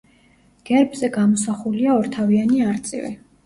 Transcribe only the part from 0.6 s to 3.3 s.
გერბზე გამოსახულია ორთავიანი არწივი.